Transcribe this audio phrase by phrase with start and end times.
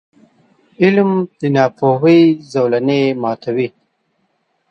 [0.81, 2.21] •علم، د ناپوهۍ
[2.53, 3.67] زولنې ماتوي.